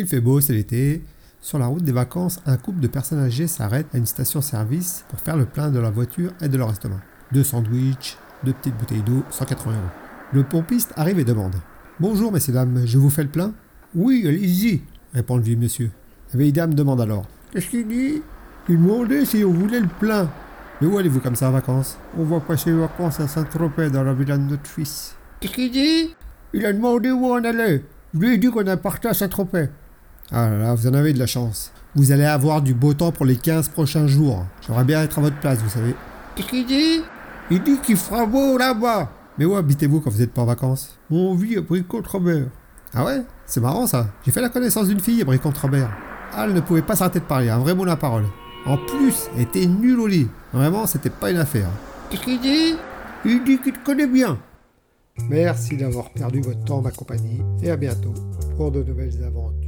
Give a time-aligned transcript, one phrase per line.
[0.00, 1.02] Il fait beau, c'est l'été.
[1.40, 5.18] Sur la route des vacances, un couple de personnes âgées s'arrête à une station-service pour
[5.18, 7.00] faire le plein de leur voiture et de leur restaurant.
[7.32, 9.82] Deux sandwichs, deux petites bouteilles d'eau, 180 euros.
[10.32, 11.56] Le pompiste arrive et demande
[11.98, 13.52] Bonjour, messieurs, dames, je vous fais le plein
[13.92, 14.82] Oui, allez-y,
[15.14, 15.90] répond le vieux monsieur.
[16.32, 18.22] La vieille dame demande alors Qu'est-ce qu'il dit
[18.68, 20.30] Il demandait si on voulait le plein.
[20.80, 24.04] Mais où allez-vous comme ça en vacances On va passer les vacances à Saint-Tropez dans
[24.04, 25.16] la villa de notre fils.
[25.40, 26.14] Qu'est-ce qu'il dit
[26.52, 27.82] Il a demandé où on allait.
[28.14, 29.66] Je lui ai dit qu'on a à Saint-Tropez.
[30.30, 31.72] Ah là là, vous en avez de la chance.
[31.94, 34.44] Vous allez avoir du beau temps pour les 15 prochains jours.
[34.60, 35.94] J'aimerais bien être à votre place, vous savez.
[36.34, 37.00] Qu'est-ce qu'il dit?
[37.50, 39.10] Il dit qu'il fera beau là-bas.
[39.38, 40.98] Mais où habitez-vous quand vous n'êtes pas en vacances?
[41.10, 42.48] On vit à Bricot-Robert.
[42.92, 43.22] Ah ouais?
[43.46, 44.08] C'est marrant ça.
[44.24, 45.90] J'ai fait la connaissance d'une fille à Bricot-Robert.
[46.34, 48.24] Ah, elle ne pouvait pas s'arrêter de parler, un vrai mot la parole.
[48.66, 50.28] En plus, elle était nulle au lit.
[50.52, 51.68] Vraiment, c'était pas une affaire.
[52.10, 52.74] Qu'est-ce qu'il dit?
[53.24, 54.38] Il dit qu'il te connaît bien.
[55.28, 58.14] Merci d'avoir perdu votre temps, ma compagnie, et à bientôt
[58.56, 59.67] pour de nouvelles aventures.